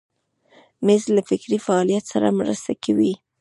مېز 0.85 1.03
له 1.15 1.21
فکري 1.29 1.57
فعالیت 1.65 2.03
سره 2.13 2.27
مرسته 2.39 2.71
کوي. 2.83 3.13